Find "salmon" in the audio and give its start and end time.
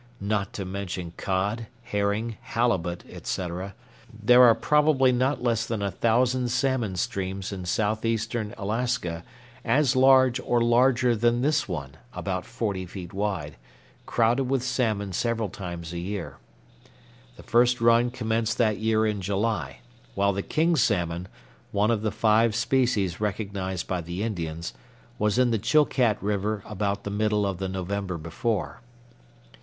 6.49-6.95, 14.63-15.13, 20.77-21.27